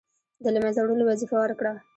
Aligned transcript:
د 0.43 0.45
له 0.53 0.59
منځه 0.63 0.79
وړلو 0.81 1.03
وظیفه 1.07 1.37
ورکړه. 1.39 1.71